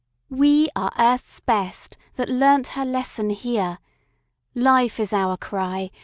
"We 0.31 0.67
are 0.75 0.91
Earth's 0.97 1.39
best, 1.39 1.95
that 2.15 2.27
learnt 2.27 2.69
her 2.69 2.83
lesson 2.85 3.29
here. 3.29 3.77
Life 4.55 4.99
is 4.99 5.13
our 5.13 5.37
cry. 5.37 5.91